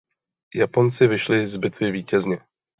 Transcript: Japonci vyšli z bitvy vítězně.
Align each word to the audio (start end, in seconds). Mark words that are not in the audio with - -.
Japonci 0.55 1.07
vyšli 1.07 1.49
z 1.51 1.57
bitvy 1.57 1.91
vítězně. 1.91 2.39